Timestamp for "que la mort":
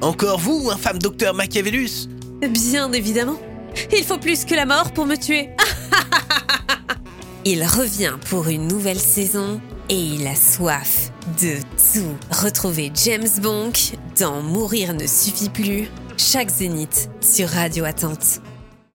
4.44-4.92